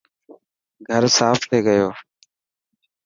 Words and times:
گهر 0.87 1.05
صاف 1.17 1.39
ٿي 1.49 1.59
گيو. 1.65 1.89